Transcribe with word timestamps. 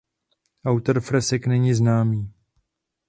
Autor 0.65 0.99
fresek 1.01 1.47
není 1.47 1.73
známý. 1.73 2.33